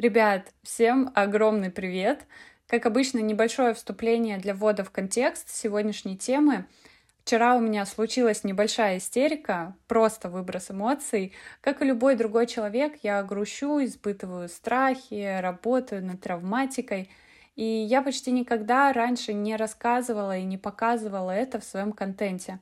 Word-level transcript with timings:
Ребят, 0.00 0.54
всем 0.62 1.12
огромный 1.14 1.70
привет! 1.70 2.24
Как 2.66 2.86
обычно, 2.86 3.18
небольшое 3.18 3.74
вступление 3.74 4.38
для 4.38 4.54
ввода 4.54 4.82
в 4.82 4.90
контекст 4.90 5.50
сегодняшней 5.50 6.16
темы. 6.16 6.64
Вчера 7.22 7.54
у 7.54 7.60
меня 7.60 7.84
случилась 7.84 8.42
небольшая 8.42 8.96
истерика, 8.96 9.76
просто 9.88 10.30
выброс 10.30 10.70
эмоций. 10.70 11.34
Как 11.60 11.82
и 11.82 11.84
любой 11.84 12.16
другой 12.16 12.46
человек, 12.46 12.94
я 13.02 13.22
грущу, 13.22 13.84
испытываю 13.84 14.48
страхи, 14.48 15.38
работаю 15.38 16.02
над 16.02 16.22
травматикой. 16.22 17.10
И 17.54 17.62
я 17.62 18.00
почти 18.00 18.30
никогда 18.30 18.94
раньше 18.94 19.34
не 19.34 19.54
рассказывала 19.54 20.34
и 20.38 20.44
не 20.44 20.56
показывала 20.56 21.30
это 21.30 21.60
в 21.60 21.64
своем 21.64 21.92
контенте. 21.92 22.58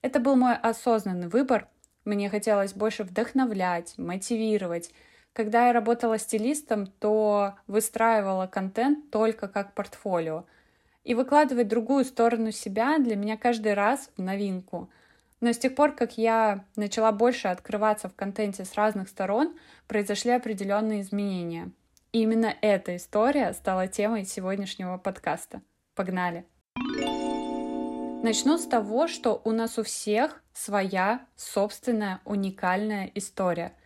Это 0.00 0.20
был 0.20 0.36
мой 0.36 0.56
осознанный 0.56 1.28
выбор. 1.28 1.68
Мне 2.06 2.30
хотелось 2.30 2.72
больше 2.72 3.04
вдохновлять, 3.04 3.92
мотивировать, 3.98 4.90
когда 5.38 5.68
я 5.68 5.72
работала 5.72 6.18
стилистом, 6.18 6.88
то 6.88 7.54
выстраивала 7.68 8.48
контент 8.48 9.08
только 9.12 9.46
как 9.46 9.72
портфолио. 9.72 10.46
И 11.04 11.14
выкладывать 11.14 11.68
другую 11.68 12.04
сторону 12.04 12.50
себя 12.50 12.98
для 12.98 13.14
меня 13.14 13.36
каждый 13.36 13.74
раз 13.74 14.10
в 14.16 14.20
новинку. 14.20 14.90
Но 15.40 15.52
с 15.52 15.58
тех 15.58 15.76
пор, 15.76 15.92
как 15.92 16.18
я 16.18 16.64
начала 16.74 17.12
больше 17.12 17.46
открываться 17.46 18.08
в 18.08 18.16
контенте 18.16 18.64
с 18.64 18.74
разных 18.74 19.08
сторон, 19.08 19.56
произошли 19.86 20.32
определенные 20.32 21.02
изменения. 21.02 21.70
И 22.10 22.22
именно 22.22 22.52
эта 22.60 22.96
история 22.96 23.52
стала 23.52 23.86
темой 23.86 24.24
сегодняшнего 24.24 24.98
подкаста. 24.98 25.62
Погнали! 25.94 26.46
Начну 28.24 28.58
с 28.58 28.66
того, 28.66 29.06
что 29.06 29.40
у 29.44 29.52
нас 29.52 29.78
у 29.78 29.84
всех 29.84 30.42
своя 30.52 31.24
собственная 31.36 32.20
уникальная 32.24 33.08
история— 33.14 33.72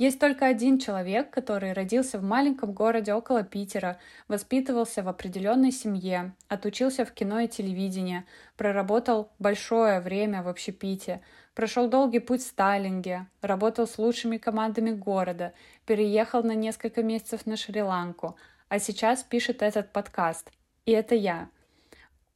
есть 0.00 0.18
только 0.18 0.46
один 0.46 0.78
человек, 0.78 1.28
который 1.28 1.74
родился 1.74 2.18
в 2.18 2.22
маленьком 2.22 2.72
городе 2.72 3.12
около 3.12 3.42
Питера, 3.42 3.98
воспитывался 4.28 5.02
в 5.02 5.08
определенной 5.08 5.72
семье, 5.72 6.32
отучился 6.48 7.04
в 7.04 7.12
кино 7.12 7.40
и 7.40 7.48
телевидении, 7.48 8.24
проработал 8.56 9.30
большое 9.38 10.00
время 10.00 10.42
в 10.42 10.48
общепите, 10.48 11.20
прошел 11.54 11.86
долгий 11.86 12.20
путь 12.20 12.40
в 12.40 12.46
Сталинге, 12.46 13.26
работал 13.42 13.86
с 13.86 13.98
лучшими 13.98 14.38
командами 14.38 14.90
города, 14.90 15.52
переехал 15.84 16.42
на 16.42 16.54
несколько 16.54 17.02
месяцев 17.02 17.44
на 17.44 17.58
Шри-Ланку, 17.58 18.36
а 18.70 18.78
сейчас 18.78 19.22
пишет 19.22 19.60
этот 19.60 19.92
подкаст. 19.92 20.50
И 20.86 20.92
это 20.92 21.14
я. 21.14 21.50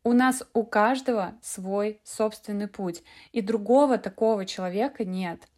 У 0.02 0.12
нас 0.12 0.46
у 0.52 0.64
каждого 0.64 1.32
свой 1.40 1.98
собственный 2.04 2.68
путь, 2.68 3.02
и 3.32 3.40
другого 3.40 3.96
такого 3.96 4.44
человека 4.44 5.06
нет– 5.06 5.48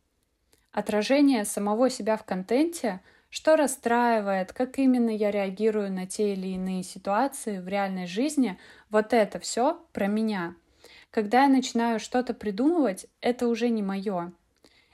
отражение 0.77 1.47
самого 1.47 1.89
себя 1.89 2.19
в 2.19 2.25
контенте, 2.25 3.01
что 3.31 3.57
расстраивает, 3.57 4.53
как 4.53 4.79
именно 4.79 5.09
я 5.09 5.31
реагирую 5.31 5.91
на 5.91 6.07
те 6.07 6.35
или 6.35 6.49
иные 6.49 6.83
ситуации 6.83 7.61
в 7.61 7.67
реальной 7.67 8.07
жизни, 8.07 8.59
вот 8.91 9.15
это 9.15 9.39
все 9.39 9.81
про 9.95 10.07
меня. 10.07 10.55
Когда 11.11 11.45
я 11.45 11.49
начинаю 11.49 11.99
что-то 11.99 12.35
придумывать, 12.35 13.07
это 13.23 13.49
уже 13.49 13.71
не 13.71 13.83
мое. 13.83 14.33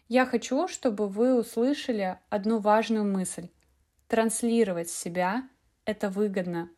Я 0.06 0.24
хочу, 0.24 0.68
чтобы 0.68 1.08
вы 1.08 1.36
услышали 1.36 2.16
одну 2.30 2.60
важную 2.60 3.04
мысль. 3.04 3.48
Транслировать 4.06 4.88
себя– 4.88 5.48
это 5.84 6.10
выгодно. 6.10 6.70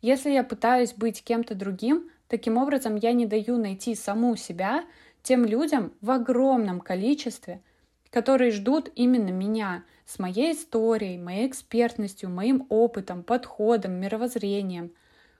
Если 0.00 0.30
я 0.30 0.42
пытаюсь 0.42 0.94
быть 0.94 1.22
кем-то 1.22 1.54
другим, 1.54 2.08
таким 2.28 2.56
образом 2.56 2.96
я 2.96 3.12
не 3.12 3.26
даю 3.26 3.58
найти 3.58 3.94
саму 3.94 4.36
себя 4.36 4.86
тем 5.22 5.44
людям 5.44 5.92
в 6.00 6.10
огромном 6.10 6.80
количестве– 6.80 7.60
которые 8.12 8.50
ждут 8.50 8.90
именно 8.94 9.30
меня 9.30 9.84
с 10.04 10.18
моей 10.18 10.52
историей, 10.52 11.16
моей 11.16 11.48
экспертностью, 11.48 12.28
моим 12.28 12.66
опытом, 12.68 13.24
подходом, 13.24 13.94
мировоззрением. 13.94 14.92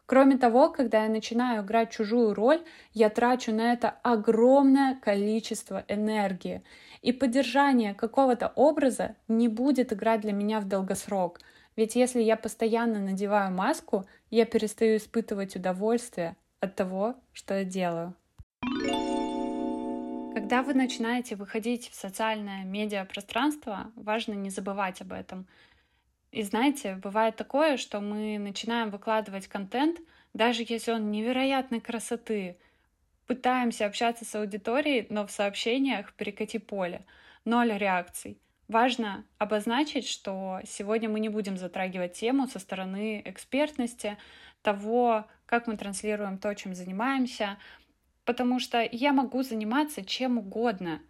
Кроме 0.06 0.38
того, 0.38 0.70
когда 0.70 1.04
я 1.04 1.10
начинаю 1.10 1.62
играть 1.62 1.90
чужую 1.90 2.34
роль, 2.34 2.62
я 2.94 3.10
трачу 3.10 3.52
на 3.52 3.74
это 3.74 3.90
огромное 4.02 4.96
количество 4.96 5.84
энергии. 5.86 6.62
И 7.02 7.12
поддержание 7.12 7.94
какого-то 7.94 8.52
образа 8.56 9.16
не 9.28 9.48
будет 9.48 9.92
играть 9.92 10.22
для 10.22 10.32
меня 10.32 10.58
в 10.60 10.66
долгосрок. 10.66 11.40
Ведь 11.76 11.94
если 11.94 12.22
я 12.22 12.36
постоянно 12.36 13.00
надеваю 13.00 13.52
маску, 13.52 14.06
я 14.30 14.46
перестаю 14.46 14.96
испытывать 14.96 15.56
удовольствие 15.56 16.36
от 16.60 16.74
того, 16.74 17.16
что 17.32 17.54
я 17.54 17.64
делаю. 17.64 18.14
Когда 20.34 20.62
вы 20.62 20.72
начинаете 20.72 21.36
выходить 21.36 21.90
в 21.90 21.94
социальное 21.94 22.64
медиапространство, 22.64 23.92
важно 23.96 24.32
не 24.32 24.48
забывать 24.48 25.02
об 25.02 25.12
этом. 25.12 25.46
И 26.30 26.42
знаете, 26.42 26.94
бывает 26.96 27.36
такое, 27.36 27.76
что 27.76 28.00
мы 28.00 28.38
начинаем 28.38 28.88
выкладывать 28.88 29.46
контент, 29.46 30.00
даже 30.32 30.64
если 30.66 30.92
он 30.92 31.10
невероятной 31.10 31.82
красоты, 31.82 32.56
пытаемся 33.26 33.84
общаться 33.84 34.24
с 34.24 34.34
аудиторией, 34.34 35.06
но 35.10 35.26
в 35.26 35.30
сообщениях 35.30 36.14
перекати 36.14 36.58
поле, 36.58 37.04
ноль 37.44 37.76
реакций. 37.76 38.38
Важно 38.68 39.26
обозначить, 39.36 40.08
что 40.08 40.60
сегодня 40.64 41.10
мы 41.10 41.20
не 41.20 41.28
будем 41.28 41.58
затрагивать 41.58 42.14
тему 42.14 42.48
со 42.48 42.58
стороны 42.58 43.20
экспертности, 43.26 44.16
того, 44.62 45.26
как 45.44 45.66
мы 45.66 45.76
транслируем 45.76 46.38
то, 46.38 46.54
чем 46.54 46.74
занимаемся, 46.74 47.58
потому 48.24 48.60
что 48.60 48.86
я 48.90 49.12
могу 49.12 49.42
заниматься 49.42 50.04
чем 50.04 50.38
угодно. 50.38 51.00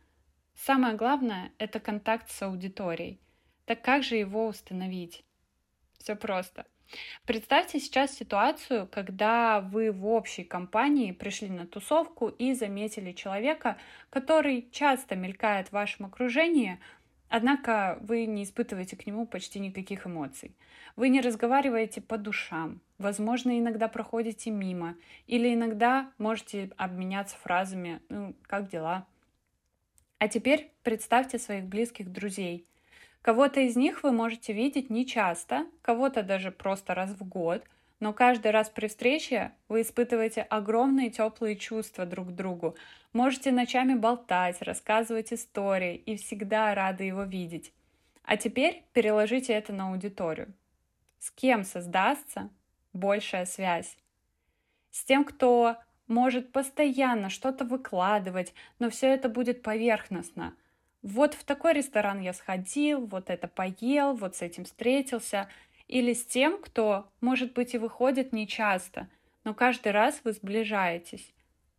Самое 0.54 0.94
главное— 0.94 1.52
это 1.58 1.80
контакт 1.80 2.30
с 2.30 2.42
аудиторией. 2.42 3.20
Так 3.64 3.82
как 3.82 4.02
же 4.02 4.16
его 4.16 4.46
установить? 4.46 5.24
Все 5.98 6.14
просто. 6.16 6.66
Представьте 7.24 7.80
сейчас 7.80 8.14
ситуацию, 8.14 8.86
когда 8.86 9.60
вы 9.60 9.92
в 9.92 10.06
общей 10.06 10.44
компании 10.44 11.12
пришли 11.12 11.48
на 11.48 11.66
тусовку 11.66 12.28
и 12.28 12.52
заметили 12.54 13.12
человека, 13.12 13.78
который 14.10 14.68
часто 14.72 15.16
мелькает 15.16 15.68
в 15.68 15.72
вашем 15.72 16.06
окружении, 16.06 16.80
однако 17.32 17.96
вы 18.02 18.26
не 18.26 18.44
испытываете 18.44 18.94
к 18.94 19.06
нему 19.06 19.26
почти 19.26 19.58
никаких 19.58 20.06
эмоций. 20.06 20.54
Вы 20.96 21.08
не 21.08 21.22
разговариваете 21.22 22.02
по 22.02 22.18
душам, 22.18 22.82
возможно, 22.98 23.58
иногда 23.58 23.88
проходите 23.88 24.50
мимо, 24.50 24.96
или 25.26 25.54
иногда 25.54 26.10
можете 26.18 26.70
обменяться 26.76 27.36
фразами 27.38 28.02
«ну, 28.10 28.34
как 28.42 28.68
дела?». 28.68 29.06
А 30.18 30.28
теперь 30.28 30.72
представьте 30.82 31.38
своих 31.38 31.64
близких 31.64 32.12
друзей. 32.12 32.66
Кого-то 33.22 33.60
из 33.60 33.76
них 33.76 34.02
вы 34.02 34.12
можете 34.12 34.52
видеть 34.52 34.90
нечасто, 34.90 35.66
кого-то 35.80 36.22
даже 36.22 36.50
просто 36.50 36.94
раз 36.94 37.12
в 37.12 37.26
год, 37.26 37.64
но 38.02 38.12
каждый 38.12 38.50
раз 38.50 38.68
при 38.68 38.88
встрече 38.88 39.52
вы 39.68 39.82
испытываете 39.82 40.42
огромные 40.42 41.08
теплые 41.08 41.54
чувства 41.54 42.04
друг 42.04 42.30
к 42.30 42.32
другу, 42.32 42.74
можете 43.12 43.52
ночами 43.52 43.94
болтать, 43.94 44.60
рассказывать 44.60 45.32
истории 45.32 45.94
и 45.94 46.16
всегда 46.16 46.74
рады 46.74 47.04
его 47.04 47.22
видеть. 47.22 47.72
А 48.24 48.36
теперь 48.36 48.82
переложите 48.92 49.52
это 49.52 49.72
на 49.72 49.90
аудиторию. 49.92 50.52
С 51.20 51.30
кем 51.30 51.62
создастся 51.62 52.50
большая 52.92 53.44
связь? 53.44 53.96
С 54.90 55.04
тем, 55.04 55.24
кто 55.24 55.76
может 56.08 56.50
постоянно 56.50 57.30
что-то 57.30 57.64
выкладывать, 57.64 58.52
но 58.80 58.90
все 58.90 59.14
это 59.14 59.28
будет 59.28 59.62
поверхностно. 59.62 60.56
Вот 61.02 61.34
в 61.34 61.44
такой 61.44 61.74
ресторан 61.74 62.20
я 62.20 62.32
сходил, 62.32 63.06
вот 63.06 63.30
это 63.30 63.46
поел, 63.46 64.14
вот 64.14 64.34
с 64.34 64.42
этим 64.42 64.64
встретился. 64.64 65.48
Или 65.92 66.14
с 66.14 66.24
тем, 66.24 66.56
кто, 66.62 67.06
может 67.20 67.52
быть, 67.52 67.74
и 67.74 67.78
выходит 67.78 68.32
нечасто, 68.32 69.10
но 69.44 69.52
каждый 69.52 69.92
раз 69.92 70.22
вы 70.24 70.32
сближаетесь. 70.32 71.34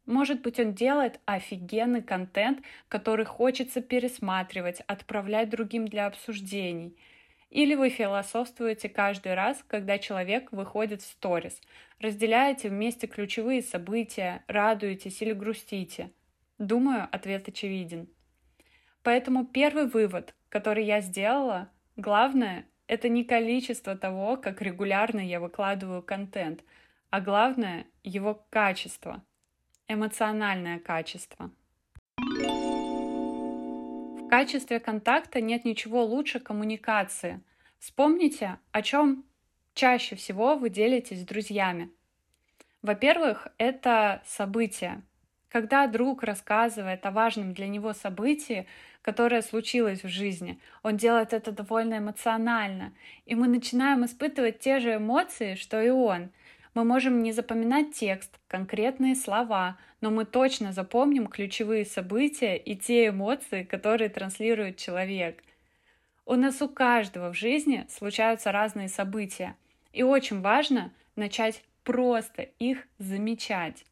Может 0.05 0.43
быть, 0.43 0.59
он 0.59 0.75
делает 0.75 1.19
офигенный 1.25 2.03
контент, 2.03 2.59
который 2.89 3.25
хочется 3.25 3.81
пересматривать, 3.81 4.81
отправлять 4.81 5.49
другим 5.49 5.87
для 5.87 6.05
обсуждений– 6.05 6.95
или 7.49 7.75
вы 7.75 7.89
философствуете 7.89 8.89
каждый 8.89 9.35
раз, 9.35 9.63
когда 9.67 9.99
человек 9.99 10.51
выходит 10.51 11.03
в 11.03 11.05
сторис, 11.05 11.61
разделяете 11.99 12.67
вместе 12.67 13.05
ключевые 13.05 13.61
события, 13.61 14.43
радуетесь 14.47 15.21
или 15.21 15.33
грустите. 15.33 16.09
Думаю, 16.57 17.07
ответ 17.11 17.47
очевиден. 17.47 18.09
Поэтому 19.03 19.45
первый 19.45 19.85
вывод, 19.85 20.33
который 20.49 20.83
я 20.83 20.99
сделала, 21.01 21.69
главное— 21.95 22.65
это 22.87 23.09
не 23.09 23.23
количество 23.23 23.95
того, 23.95 24.37
как 24.37 24.61
регулярно 24.61 25.19
я 25.19 25.39
выкладываю 25.39 26.01
контент, 26.01 26.63
а 27.09 27.21
главное— 27.21 27.85
его 28.03 28.45
качество, 28.49 29.23
эмоциональное 29.87 30.79
качество 30.79 31.51
качестве 34.33 34.79
контакта 34.79 35.41
нет 35.41 35.63
ничего 35.63 36.03
лучше 36.03 36.39
коммуникации. 36.39 37.39
Вспомните, 37.77 38.57
о 38.71 38.81
чем 38.81 39.25
чаще 39.75 40.15
всего 40.15 40.55
вы 40.55 40.71
делитесь 40.71 41.21
с 41.21 41.23
друзьями. 41.23 41.91
Во-первых, 42.81 43.49
это 43.59 44.23
события. 44.25 45.03
Когда 45.49 45.85
друг 45.85 46.23
рассказывает 46.23 47.05
о 47.05 47.11
важном 47.11 47.53
для 47.53 47.67
него 47.67 47.93
событии, 47.93 48.65
которое 49.03 49.43
случилось 49.43 50.03
в 50.03 50.07
жизни. 50.07 50.59
Он 50.81 50.97
делает 50.97 51.33
это 51.33 51.51
довольно 51.51 51.99
эмоционально. 51.99 52.93
И 53.27 53.35
мы 53.35 53.47
начинаем 53.47 54.03
испытывать 54.05 54.59
те 54.59 54.79
же 54.79 54.95
эмоции, 54.95 55.53
что 55.53 55.79
и 55.79 55.89
он. 55.89 56.31
Мы 56.73 56.85
можем 56.85 57.21
не 57.21 57.33
запоминать 57.33 57.93
текст, 57.93 58.39
конкретные 58.47 59.15
слова, 59.15 59.77
но 60.01 60.09
мы 60.09 60.25
точно 60.25 60.71
запомним 60.71 61.27
ключевые 61.27 61.85
события 61.85 62.57
и 62.57 62.75
те 62.75 63.09
эмоции, 63.09 63.63
которые 63.63 64.09
транслирует 64.09 64.77
человек. 64.77 65.43
У 66.25 66.35
нас 66.35 66.61
у 66.61 66.69
каждого 66.69 67.31
в 67.31 67.37
жизни 67.37 67.85
случаются 67.89 68.51
разные 68.51 68.87
события. 68.87 69.55
И 69.91 70.01
очень 70.01 70.41
важно 70.41 70.91
начать 71.15 71.61
просто 71.83 72.43
их 72.57 72.87
замечать. 72.97 73.85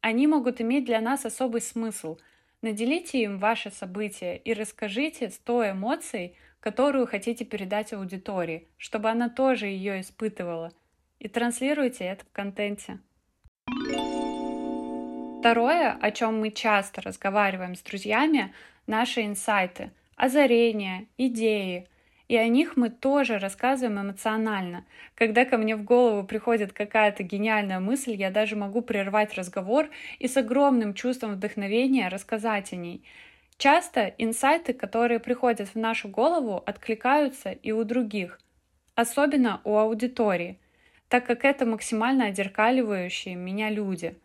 Они 0.00 0.28
могут 0.28 0.60
иметь 0.60 0.84
для 0.84 1.00
нас 1.00 1.26
особый 1.26 1.60
смысл. 1.60 2.16
Наделите 2.62 3.22
им 3.22 3.38
ваше 3.38 3.70
событие 3.70 4.38
и 4.38 4.54
расскажите 4.54 5.30
100 5.30 5.70
эмоций, 5.72 6.36
которую 6.60 7.06
хотите 7.06 7.44
передать 7.44 7.92
аудитории, 7.92 8.66
чтобы 8.76 9.10
она 9.10 9.28
тоже 9.28 9.66
ее 9.66 10.00
испытывала. 10.00 10.72
И 11.18 11.28
транслируйте 11.28 12.04
это 12.04 12.24
в 12.24 12.32
контенте. 12.32 12.98
Второе, 15.40 15.92
о 15.92 16.10
чем 16.10 16.40
мы 16.40 16.50
часто 16.50 17.02
разговариваем 17.02 17.74
с 17.74 17.80
друзьями, 17.80 18.52
наши 18.86 19.24
инсайты, 19.24 19.92
озарения, 20.16 21.06
идеи– 21.16 21.88
и 22.28 22.36
о 22.36 22.48
них 22.48 22.76
мы 22.76 22.90
тоже 22.90 23.38
рассказываем 23.38 24.00
эмоционально. 24.00 24.84
Когда 25.14 25.44
ко 25.44 25.56
мне 25.56 25.76
в 25.76 25.84
голову 25.84 26.26
приходит 26.26 26.72
какая-то 26.72 27.22
гениальная 27.22 27.78
мысль, 27.78 28.14
я 28.14 28.30
даже 28.30 28.56
могу 28.56 28.82
прервать 28.82 29.34
разговор 29.34 29.88
и 30.18 30.26
с 30.26 30.36
огромным 30.36 30.94
чувством 30.94 31.34
вдохновения 31.34 32.08
рассказать 32.08 32.72
о 32.72 32.76
ней. 32.76 33.04
Часто 33.58 34.12
инсайты, 34.18 34.72
которые 34.72 35.20
приходят 35.20 35.68
в 35.68 35.76
нашу 35.76 36.08
голову, 36.08 36.62
откликаются 36.66 37.52
и 37.52 37.72
у 37.72 37.84
других, 37.84 38.40
особенно 38.94 39.60
у 39.64 39.76
аудитории, 39.76 40.58
так 41.08 41.24
как 41.26 41.44
это 41.44 41.64
максимально 41.64 42.26
одеркаливающие 42.26 43.36
меня 43.36 43.70
люди. 43.70 44.16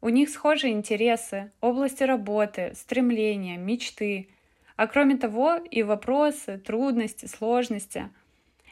У 0.00 0.10
них 0.10 0.28
схожие 0.28 0.72
интересы, 0.72 1.50
области 1.60 2.04
работы, 2.04 2.72
стремления, 2.76 3.56
мечты– 3.56 4.28
а 4.78 4.86
кроме 4.86 5.16
того 5.16 5.56
и 5.56 5.82
вопросы, 5.82 6.56
трудности, 6.56 7.26
сложности. 7.26 8.10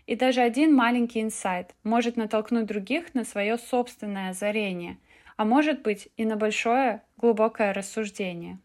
И 0.06 0.14
даже 0.14 0.41
один 0.41 0.73
маленький 0.73 1.20
инсайт 1.20 1.75
может 1.82 2.17
натолкнуть 2.17 2.67
других 2.67 3.12
на 3.14 3.25
свое 3.25 3.58
собственное 3.58 4.31
озарение, 4.31 4.99
а 5.37 5.44
может 5.44 5.82
быть 5.82 6.08
и 6.17 6.25
на 6.25 6.37
большое 6.37 7.03
глубокое 7.17 7.75
рассуждение. 7.75 8.61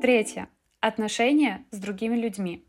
Третье. 0.00 0.48
Отношения 0.78 1.64
с 1.72 1.78
другими 1.80 2.14
людьми. 2.14 2.64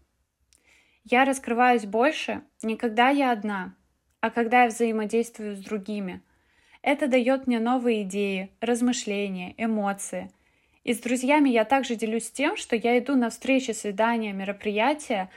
Я 1.04 1.24
раскрываюсь 1.24 1.86
больше 1.86 2.42
не 2.64 2.78
когда 2.78 3.10
я 3.10 3.32
одна, 3.32 3.76
а 4.22 4.32
когда 4.32 4.64
я 4.64 4.70
взаимодействую 4.70 5.56
с 5.56 5.60
другими. 5.60 6.24
Это 6.82 7.08
дает 7.08 7.46
мне 7.46 7.60
новые 7.60 8.02
идеи, 8.02 8.50
размышления, 8.60 9.54
эмоции– 9.56 10.32
и 10.84 10.94
с 10.94 11.00
друзьями 11.00 11.50
я 11.50 11.64
также 11.64 11.96
делюсь 11.96 12.32
тем, 12.32 12.58
что 12.58 12.76
я 12.76 12.98
иду 12.98 13.16
на 13.16 13.30
встречи, 13.30 13.72
свидания, 13.72 14.34
мероприятия, 14.34 15.30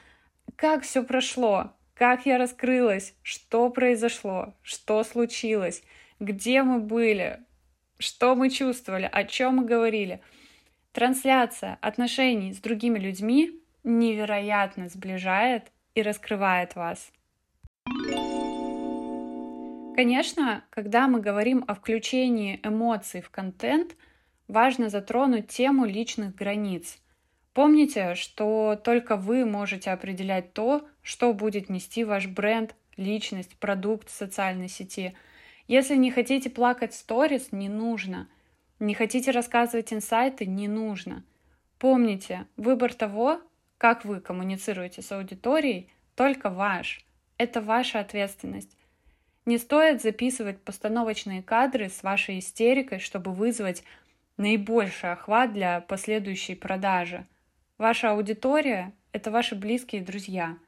как 0.56 0.82
все 0.82 1.02
прошло, 1.02 1.72
как 1.94 2.26
я 2.26 2.38
раскрылась, 2.38 3.14
что 3.22 3.68
произошло, 3.68 4.54
что 4.62 5.04
случилось, 5.04 5.82
где 6.18 6.62
мы 6.62 6.78
были, 6.78 7.40
что 7.98 8.34
мы 8.34 8.48
чувствовали, 8.48 9.08
о 9.10 9.24
чем 9.24 9.56
мы 9.56 9.64
говорили. 9.66 10.20
Трансляция 10.92 11.78
отношений 11.82 12.52
с 12.54 12.58
другими 12.58 12.98
людьми 12.98 13.60
невероятно 13.82 14.88
сближает 14.88 15.72
и 15.94 16.02
раскрывает 16.02 16.74
вас. 16.74 17.10
Конечно, 19.94 20.64
когда 20.70 21.06
мы 21.06 21.20
говорим 21.20 21.64
о 21.68 21.74
включении 21.74 22.60
эмоций 22.64 23.20
в 23.20 23.28
контент– 23.28 23.94
важно 24.48 24.88
затронуть 24.88 25.48
тему 25.48 25.84
личных 25.84 26.34
границ. 26.34 26.98
Помните, 27.52 28.14
что 28.14 28.80
только 28.82 29.16
вы 29.16 29.44
можете 29.44 29.90
определять 29.90 30.52
то, 30.52 30.86
что 31.02 31.32
будет 31.32 31.68
нести 31.68 32.04
ваш 32.04 32.26
бренд, 32.26 32.74
личность, 32.96 33.56
продукт 33.58 34.10
в 34.10 34.14
социальной 34.14 34.68
сети. 34.68 35.14
Если 35.68 35.94
не 35.94 36.10
хотите 36.10 36.50
плакать 36.50 36.92
в 36.92 36.96
сторис, 36.96 37.52
не 37.52 37.68
нужно. 37.68 38.28
Не 38.80 38.94
хотите 38.94 39.30
рассказывать 39.30 39.92
инсайты, 39.92 40.46
не 40.46 40.68
нужно. 40.68 41.24
Помните, 41.78 42.46
выбор 42.56 42.92
того, 42.92 43.40
как 43.78 44.04
вы 44.04 44.20
коммуницируете 44.20 45.02
с 45.02 45.12
аудиторией, 45.12 45.90
только 46.16 46.50
ваш. 46.50 47.04
Это 47.38 47.60
ваша 47.60 48.00
ответственность. 48.00 48.76
Не 49.46 49.58
стоит 49.58 50.02
записывать 50.02 50.60
постановочные 50.60 51.42
кадры 51.42 51.88
с 51.88 52.02
вашей 52.02 52.38
истерикой, 52.38 52.98
чтобы 52.98 53.32
вызвать 53.32 53.84
наибольший 54.36 55.12
охват 55.12 55.52
для 55.52 55.80
последующей 55.80 56.54
продажи. 56.54 57.26
Ваша 57.78 58.10
аудитория– 58.10 58.92
это 59.12 59.30
ваши 59.30 59.54
близкие 59.54 60.02
друзья. 60.02 60.58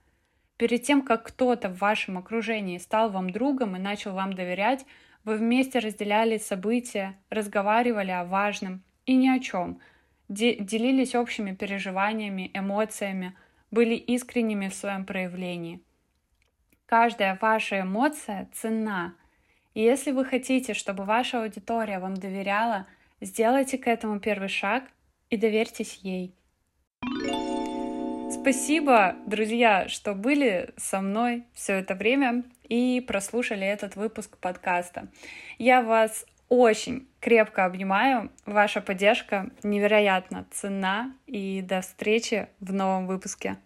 Перед 0.57 0.83
тем, 0.85 1.03
как 1.03 1.25
кто-то 1.25 1.69
в 1.69 1.79
вашем 1.79 2.19
окружении 2.19 2.79
стал 2.79 3.11
вам 3.11 3.31
другом 3.31 3.77
и 3.77 3.81
начал 3.81 4.13
вам 4.15 4.33
доверять, 4.33 4.87
вы 5.25 5.37
вместе 5.37 5.81
разделяли 5.81 6.39
события, 6.39 7.19
разговаривали 7.31 8.13
о 8.13 8.25
важном 8.25 8.83
и 9.05 9.17
ни 9.17 9.29
о 9.29 9.39
чем, 9.41 9.81
делились 10.29 11.15
общими 11.15 11.53
переживаниями, 11.53 12.51
эмоциями, 12.55 13.37
были 13.71 13.95
искренними 13.95 14.69
в 14.69 14.75
своем 14.75 15.05
проявлении. 15.05 15.83
Каждая 16.87 17.37
ваша 17.41 17.81
эмоция 17.81 18.49
ценна. 18.53 19.15
И 19.75 19.83
если 19.83 20.13
вы 20.13 20.25
хотите, 20.25 20.73
чтобы 20.73 21.05
ваша 21.05 21.43
аудитория 21.43 21.99
вам 21.99 22.15
доверяла– 22.15 22.87
Сделайте 23.21 23.79
к 23.79 23.87
этому 23.89 24.21
первый 24.21 24.49
шаг 24.49 24.85
и 25.31 25.37
доверьтесь 25.37 26.01
ей. 26.03 26.35
Спасибо, 28.31 29.17
друзья, 29.27 29.89
что 29.89 30.15
были 30.15 30.75
со 30.77 31.01
мной 31.01 31.45
все 31.53 31.75
это 31.75 31.95
время 31.95 32.45
и 32.69 33.01
прослушали 33.01 33.67
этот 33.67 33.97
выпуск 33.97 34.37
подкаста. 34.39 35.09
Я 35.59 35.83
вас 35.83 36.27
очень 36.49 37.09
крепко 37.21 37.65
обнимаю. 37.65 38.31
Ваша 38.45 38.81
поддержка 38.81 39.51
невероятно 39.63 40.47
ценна. 40.51 41.15
И 41.27 41.63
до 41.63 41.81
встречи 41.81 42.49
в 42.61 42.73
новом 42.73 43.07
выпуске. 43.07 43.57